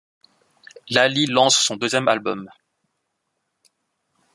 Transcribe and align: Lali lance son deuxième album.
Lali 0.89 1.27
lance 1.27 1.57
son 1.57 1.75
deuxième 1.77 2.07
album. 2.07 2.49